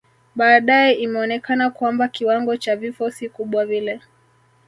Baadae 0.35 0.91
imeonekana 0.93 1.69
kwamba 1.69 2.07
kiwango 2.07 2.57
cha 2.57 2.75
vifo 2.75 3.11
si 3.11 3.29
kubwa 3.29 3.65
vile 3.65 4.01